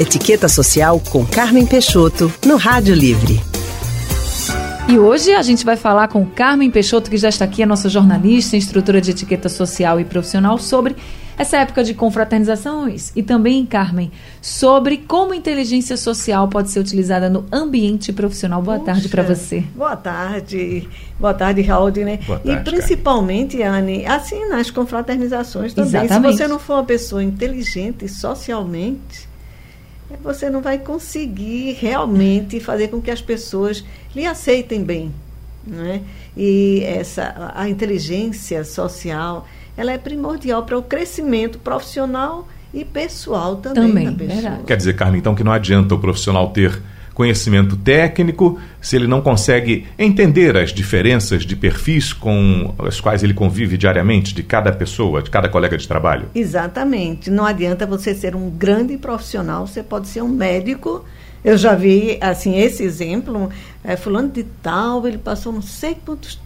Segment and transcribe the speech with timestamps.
[0.00, 3.38] Etiqueta Social com Carmen Peixoto, no Rádio Livre.
[4.88, 7.86] E hoje a gente vai falar com Carmen Peixoto, que já está aqui, a nossa
[7.86, 10.96] jornalista, instrutora de etiqueta social e profissional, sobre
[11.36, 14.10] essa época de confraternizações e também, Carmen,
[14.40, 18.62] sobre como inteligência social pode ser utilizada no ambiente profissional.
[18.62, 19.62] Boa Puxa, tarde para você.
[19.76, 20.88] Boa tarde.
[21.18, 21.90] Boa tarde, Raul.
[21.90, 22.20] Né?
[22.26, 23.98] Boa tarde, e principalmente, Carmen.
[23.98, 25.90] Anne, assim nas confraternizações também.
[25.90, 26.32] Exatamente.
[26.32, 29.29] Se você não for uma pessoa inteligente socialmente,
[30.22, 35.12] você não vai conseguir realmente fazer com que as pessoas lhe aceitem bem.
[35.66, 36.02] Né?
[36.36, 39.46] E essa, a inteligência social
[39.76, 44.40] ela é primordial para o crescimento profissional e pessoal também, também da pessoa.
[44.40, 44.64] Verdade.
[44.64, 46.82] Quer dizer, Carmen, então que não adianta o profissional ter
[47.20, 53.34] conhecimento técnico se ele não consegue entender as diferenças de perfis com as quais ele
[53.34, 56.30] convive diariamente de cada pessoa, de cada colega de trabalho?
[56.34, 57.30] Exatamente.
[57.30, 61.04] Não adianta você ser um grande profissional, você pode ser um médico.
[61.44, 63.50] Eu já vi assim esse exemplo,
[63.84, 66.40] é, fulano de tal, ele passou não sei quantos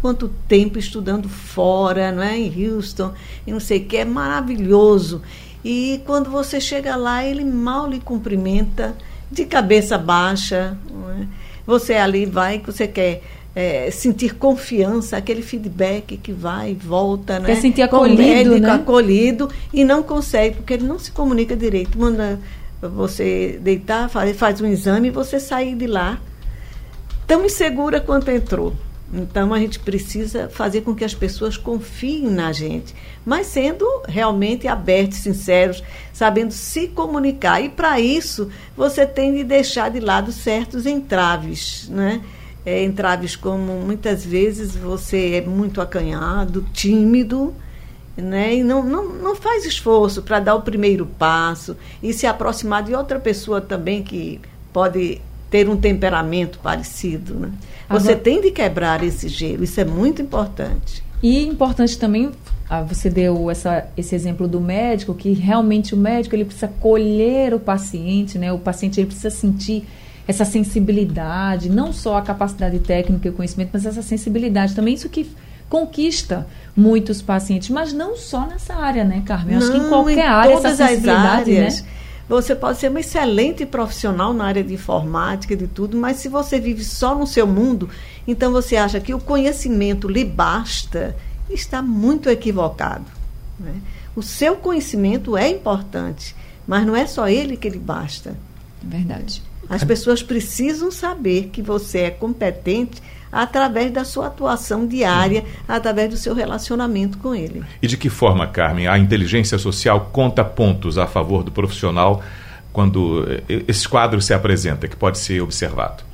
[0.00, 2.38] quanto tempo estudando fora, não é?
[2.38, 3.12] Em Houston,
[3.44, 5.22] e não sei o que, é maravilhoso.
[5.64, 8.96] E quando você chega lá, ele mal lhe cumprimenta,
[9.30, 10.76] de cabeça baixa.
[11.20, 11.26] É?
[11.66, 13.22] Você ali vai, você quer
[13.54, 17.46] é, sentir confiança, aquele feedback que vai e volta, né?
[17.46, 18.70] Quer sentir acolhido, médico, né?
[18.70, 21.98] acolhido e não consegue, porque ele não se comunica direito.
[21.98, 22.38] Manda
[22.80, 26.18] você deitar, faz, faz um exame e você sair de lá
[27.26, 28.74] tão insegura quanto entrou.
[29.12, 32.94] Então a gente precisa fazer com que as pessoas confiem na gente,
[33.26, 37.60] mas sendo realmente abertos, sinceros, sabendo se comunicar.
[37.60, 42.22] E para isso você tem de deixar de lado certos entraves, né?
[42.64, 47.54] É, entraves como muitas vezes você é muito acanhado, tímido,
[48.16, 48.54] né?
[48.54, 52.94] E não, não, não faz esforço para dar o primeiro passo e se aproximar de
[52.94, 54.40] outra pessoa também que
[54.72, 57.34] pode ter um temperamento parecido.
[57.34, 57.50] Né?
[57.88, 61.02] Você tem de quebrar esse gelo, isso é muito importante.
[61.22, 62.30] E importante também,
[62.68, 67.52] ah, você deu essa, esse exemplo do médico, que realmente o médico ele precisa colher
[67.52, 68.52] o paciente, né?
[68.52, 69.84] o paciente ele precisa sentir
[70.26, 75.08] essa sensibilidade, não só a capacidade técnica e o conhecimento, mas essa sensibilidade também, isso
[75.08, 75.28] que
[75.68, 76.46] conquista
[76.76, 79.56] muitos pacientes, mas não só nessa área, né, Carmen?
[79.56, 81.68] Acho que em qualquer em área essa sensibilidade, né?
[82.30, 86.60] Você pode ser uma excelente profissional na área de informática, de tudo, mas se você
[86.60, 87.90] vive só no seu mundo,
[88.24, 91.16] então você acha que o conhecimento lhe basta,
[91.50, 93.06] está muito equivocado.
[93.58, 93.74] Né?
[94.14, 96.36] O seu conhecimento é importante,
[96.68, 98.36] mas não é só ele que lhe basta.
[98.80, 99.42] Verdade.
[99.70, 103.00] As pessoas precisam saber que você é competente
[103.30, 107.62] através da sua atuação diária, através do seu relacionamento com ele.
[107.80, 112.20] E de que forma, Carmen, a inteligência social conta pontos a favor do profissional
[112.72, 116.09] quando eh, esse quadro se apresenta, que pode ser observado?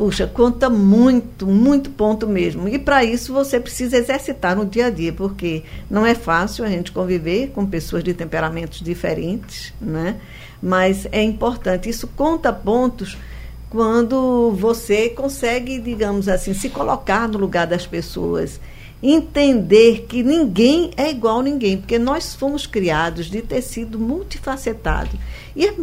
[0.00, 2.66] Puxa, conta muito, muito ponto mesmo.
[2.66, 6.70] E para isso você precisa exercitar no dia a dia, porque não é fácil a
[6.70, 10.16] gente conviver com pessoas de temperamentos diferentes, né?
[10.62, 11.90] Mas é importante.
[11.90, 13.18] Isso conta pontos
[13.68, 18.58] quando você consegue, digamos assim, se colocar no lugar das pessoas,
[19.02, 25.10] entender que ninguém é igual a ninguém, porque nós fomos criados de tecido multifacetado.
[25.56, 25.74] E é,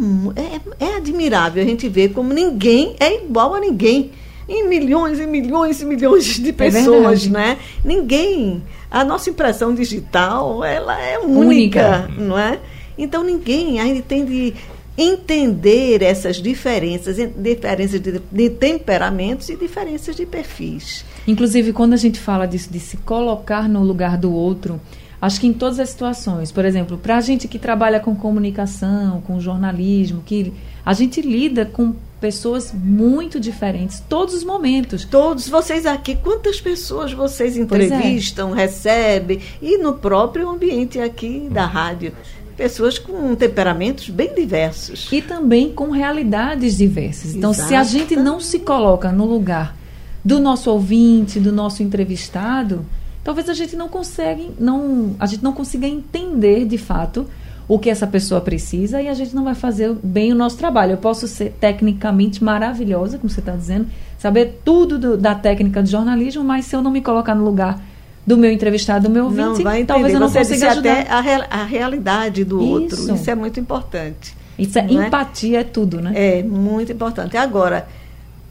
[0.80, 4.12] é, é admirável a gente ver como ninguém é igual a ninguém
[4.48, 7.58] em milhões e milhões e milhões de é pessoas, é né?
[7.84, 8.64] Ninguém.
[8.90, 12.08] A nossa impressão digital, ela é única, única.
[12.18, 12.60] não é?
[12.98, 14.54] Então ninguém ainda tem de
[14.98, 21.06] entender essas diferenças, diferenças de, de, temperamentos e diferenças de perfis.
[21.28, 24.82] Inclusive, quando a gente fala disso, de se colocar no lugar do outro,
[25.22, 29.22] acho que em todas as situações, por exemplo, para a gente que trabalha com comunicação,
[29.22, 30.52] com jornalismo, que
[30.84, 35.06] a gente lida com pessoas muito diferentes, todos os momentos.
[35.06, 37.62] Todos vocês aqui, quantas pessoas vocês é.
[37.62, 38.62] entrevistam, é.
[38.64, 42.14] recebem, e no próprio ambiente aqui da rádio
[42.58, 45.08] pessoas com temperamentos bem diversos.
[45.12, 47.36] E também com realidades diversas.
[47.36, 47.70] Então, Exato.
[47.70, 49.78] se a gente não se coloca no lugar
[50.26, 52.84] do nosso ouvinte, do nosso entrevistado,
[53.24, 57.28] talvez a gente não consegue, não, a gente não consiga entender de fato
[57.68, 60.94] o que essa pessoa precisa e a gente não vai fazer bem o nosso trabalho.
[60.94, 63.88] Eu posso ser tecnicamente maravilhosa, como você está dizendo,
[64.18, 67.82] saber tudo do, da técnica de jornalismo, mas se eu não me colocar no lugar
[68.28, 71.00] do meu entrevistado, do meu ouvinte, não vai talvez eu não Você consiga ajudar.
[71.00, 72.70] até a, a realidade do Isso.
[72.70, 73.16] outro.
[73.16, 74.36] Isso é muito importante.
[74.60, 74.92] Isso é, é?
[74.92, 75.62] empatia é?
[75.62, 76.12] é tudo, né?
[76.14, 77.38] É muito importante.
[77.38, 77.88] Agora,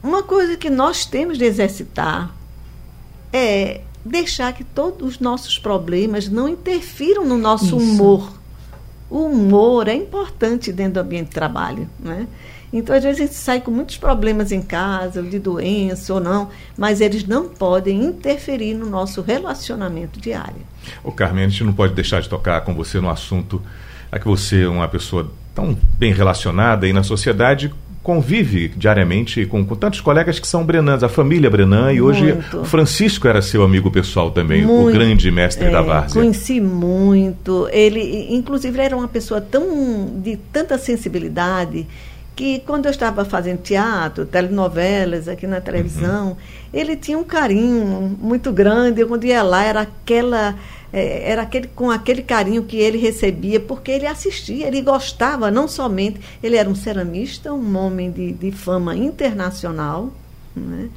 [0.03, 2.35] uma coisa que nós temos de exercitar
[3.31, 7.77] é deixar que todos os nossos problemas não interfiram no nosso Isso.
[7.77, 8.33] humor.
[9.11, 12.27] o humor é importante dentro do ambiente de trabalho, né?
[12.73, 16.49] Então, às vezes, a gente sai com muitos problemas em casa, de doença ou não,
[16.77, 20.67] mas eles não podem interferir no nosso relacionamento diário.
[21.03, 23.63] O Carmen, a gente não pode deixar de tocar com você no assunto,
[24.11, 27.73] é que você é uma pessoa tão bem relacionada aí na sociedade,
[28.07, 32.65] convive diariamente com, com, tantos colegas que são Brenans, a família Brenan, e hoje muito.
[32.65, 36.23] Francisco era seu amigo pessoal também, muito, o grande mestre é, da várzea.
[36.23, 37.69] Conheci muito.
[37.73, 41.85] Ele, inclusive, ele era uma pessoa tão de tanta sensibilidade
[42.37, 46.37] que quando eu estava fazendo teatro, telenovelas aqui na televisão, uhum.
[46.73, 49.01] ele tinha um carinho muito grande.
[49.01, 50.55] Eu, quando ia lá, era aquela
[50.93, 55.67] é, era aquele, com aquele carinho que ele recebia, porque ele assistia, ele gostava, não
[55.67, 56.21] somente.
[56.43, 60.13] Ele era um ceramista, um homem de, de fama internacional,
[60.55, 60.89] né?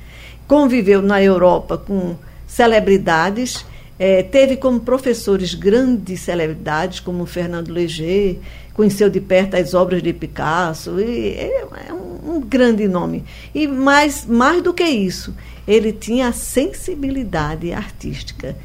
[0.47, 2.15] conviveu na Europa com
[2.47, 3.65] celebridades.
[3.99, 8.39] É, teve como professores grandes celebridades, como Fernando Léger,
[8.73, 13.25] conheceu de perto as obras de Picasso, e é, é um, um, grande nome.
[13.53, 15.35] E mais, mais do que isso,
[15.67, 18.55] ele tinha a sensibilidade artística.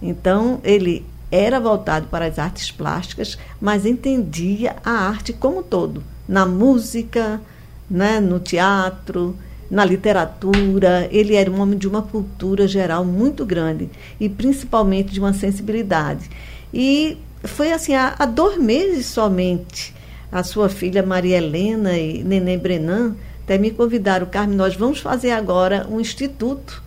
[0.00, 6.04] Então, ele era voltado para as artes plásticas, mas entendia a arte como um todo,
[6.28, 7.40] na música,
[7.90, 9.36] né, no teatro,
[9.74, 11.08] na literatura.
[11.10, 13.90] Ele era um homem de uma cultura geral muito grande
[14.20, 16.30] e principalmente de uma sensibilidade.
[16.72, 19.92] E foi assim, há, há dois meses somente,
[20.30, 25.32] a sua filha Maria Helena e Neném Brenan até me convidaram, Carmen, nós vamos fazer
[25.32, 26.82] agora um instituto.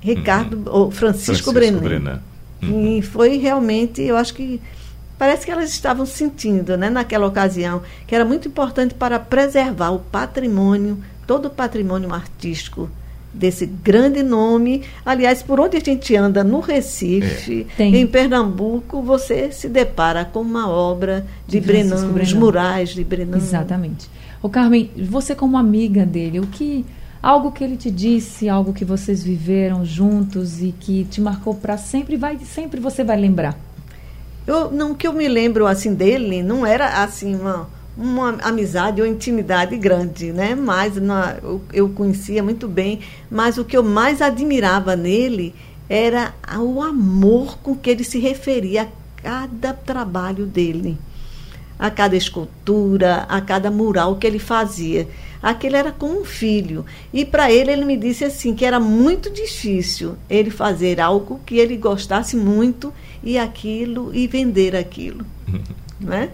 [0.00, 0.64] Ricardo, uhum.
[0.66, 1.78] ou Francisco, Francisco Brenan.
[1.78, 2.22] Brenan.
[2.62, 2.98] Uhum.
[2.98, 4.60] E foi realmente, eu acho que
[5.16, 10.00] parece que elas estavam sentindo, né, naquela ocasião, que era muito importante para preservar o
[10.00, 10.98] patrimônio,
[11.28, 12.88] todo o patrimônio artístico
[13.34, 14.82] desse grande nome.
[15.04, 17.84] Aliás, por onde a gente anda no Recife, é.
[17.84, 23.36] em Pernambuco, você se depara com uma obra de, de Brenan, os murais de Brenan.
[23.36, 24.08] Exatamente.
[24.42, 26.86] O Carmen, você como amiga dele, o que
[27.22, 31.76] algo que ele te disse, algo que vocês viveram juntos e que te marcou para
[31.76, 33.58] sempre, vai sempre você vai lembrar?
[34.46, 39.06] Eu não que eu me lembro assim dele, não era assim uma uma amizade ou
[39.06, 40.54] intimidade grande, né?
[40.54, 45.52] Mas na, eu, eu conhecia muito bem, mas o que eu mais admirava nele
[45.88, 48.88] era o amor com que ele se referia a
[49.22, 50.96] cada trabalho dele,
[51.76, 55.08] a cada escultura, a cada mural que ele fazia.
[55.42, 56.84] Aquele era como um filho.
[57.12, 61.58] E para ele, ele me disse assim: que era muito difícil ele fazer algo que
[61.58, 62.92] ele gostasse muito
[63.22, 65.24] e aquilo e vender aquilo.
[66.00, 66.30] né?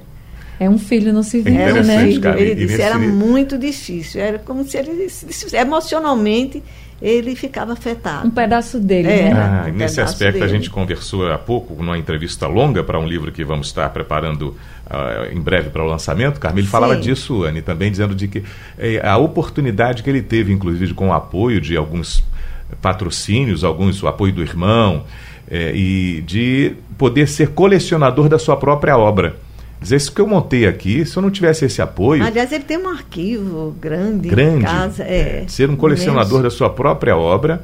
[0.59, 2.19] É um filho no civil, é né?
[2.19, 4.21] Cara, ele disse, era muito difícil.
[4.21, 5.09] Era como se ele
[5.53, 6.63] emocionalmente
[7.03, 8.27] ele ficava afetado.
[8.27, 9.33] Um pedaço dele, é, né?
[9.35, 10.45] Ah, um nesse aspecto dele.
[10.45, 14.57] a gente conversou há pouco numa entrevista longa para um livro que vamos estar preparando
[14.87, 16.41] uh, em breve para o lançamento.
[16.41, 18.43] Carmelo falava disso, Anne, também dizendo de que
[18.79, 22.25] eh, a oportunidade que ele teve, inclusive com o apoio de alguns
[22.81, 25.05] patrocínios, alguns o apoio do irmão,
[25.51, 29.37] eh, e de poder ser colecionador da sua própria obra.
[29.85, 32.25] Dizer, isso que eu montei aqui, se eu não tivesse esse apoio.
[32.25, 35.05] Aliás, ele tem um arquivo grande, grande em casa.
[35.05, 36.43] É, é, ser um colecionador imenso.
[36.43, 37.63] da sua própria obra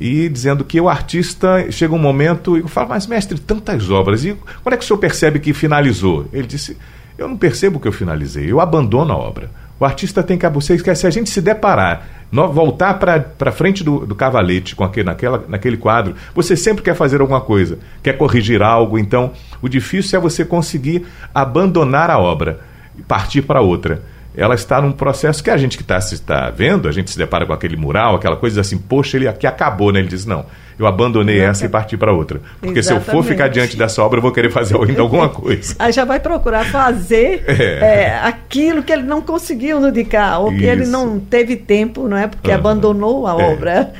[0.00, 4.36] e dizendo que o artista chega um momento e fala, mas mestre, tantas obras, e
[4.64, 6.26] quando é que o senhor percebe que finalizou?
[6.32, 6.76] Ele disse,
[7.16, 9.48] eu não percebo que eu finalizei, eu abandono a obra.
[9.78, 14.14] O artista tem que você se a gente se deparar, voltar para frente do, do
[14.14, 18.98] cavalete com aquele, naquela, naquele quadro, você sempre quer fazer alguma coisa, quer corrigir algo.
[18.98, 22.60] Então, o difícil é você conseguir abandonar a obra
[22.96, 24.02] e partir para outra
[24.36, 27.44] ela está num processo que a gente que está tá vendo, a gente se depara
[27.44, 29.98] com aquele mural, aquela coisa assim, poxa, ele aqui acabou, né?
[29.98, 30.46] Ele diz, não,
[30.78, 32.40] eu abandonei essa e parti para outra.
[32.60, 33.04] Porque Exatamente.
[33.04, 35.74] se eu for ficar diante dessa obra, eu vou querer fazer ainda alguma coisa.
[35.80, 37.54] Aí já vai procurar fazer é.
[37.54, 40.58] É, aquilo que ele não conseguiu no ou Isso.
[40.58, 42.26] que ele não teve tempo, não é?
[42.26, 42.56] Porque uhum.
[42.56, 43.52] abandonou a é.
[43.52, 43.92] obra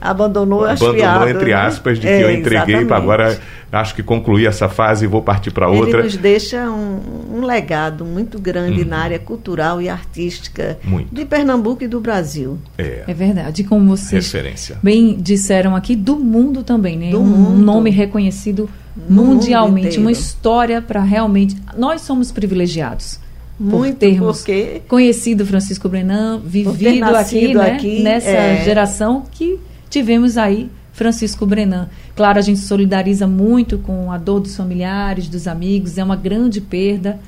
[0.00, 1.54] abandonou as Abandonou, entre né?
[1.54, 3.38] aspas, de que é, eu entreguei para agora
[3.70, 5.98] acho que concluir essa fase e vou partir para outra.
[5.98, 8.88] Ele nos deixa um, um legado muito grande uhum.
[8.88, 11.14] na área cultural e artística muito.
[11.14, 12.58] de Pernambuco e do Brasil.
[12.76, 13.64] É, é verdade.
[13.64, 14.78] Como vocês Referência.
[14.82, 17.10] bem disseram aqui, do mundo também, né?
[17.10, 17.62] Do um mundo.
[17.62, 18.68] nome reconhecido
[19.08, 21.56] mundialmente, uma história para realmente.
[21.76, 23.20] Nós somos privilegiados.
[23.58, 24.82] Muito por termos porque...
[24.86, 27.72] conhecido Francisco Brenan, vivido aqui, né?
[27.72, 28.64] aqui, nessa é...
[28.64, 31.88] geração que tivemos aí Francisco Brenan.
[32.16, 36.60] Claro, a gente solidariza muito com a dor dos familiares, dos amigos, é uma grande
[36.60, 37.18] perda.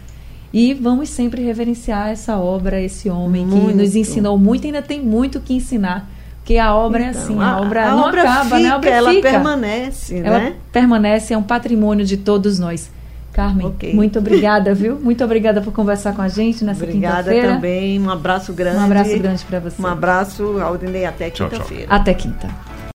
[0.53, 3.69] E vamos sempre reverenciar essa obra, esse homem muito.
[3.69, 6.11] que nos ensinou muito e ainda tem muito que ensinar.
[6.39, 8.59] Porque a obra é então, é assim, a, a obra a não obra acaba, fica,
[8.59, 8.69] né?
[8.69, 9.31] A obra ela fica.
[9.31, 10.57] permanece, ela né?
[10.73, 12.91] permanece, é um patrimônio de todos nós.
[13.33, 13.95] Carmen, okay.
[13.95, 14.99] muito obrigada, viu?
[14.99, 17.21] Muito obrigada por conversar com a gente nessa quinta-feira.
[17.21, 18.01] Obrigada também.
[18.01, 18.79] Um abraço grande.
[18.79, 19.81] Um abraço grande para você.
[19.81, 21.87] Um abraço, Aldinei, até quinta-feira.
[21.89, 22.49] Até quinta.